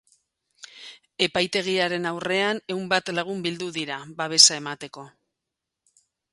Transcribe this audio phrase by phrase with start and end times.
[1.25, 5.09] Epaitegiaren aurrean ehun bat lagun bildu dira, babesa emateko.